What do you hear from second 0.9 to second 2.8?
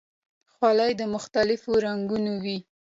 د مختلفو رنګونو وي.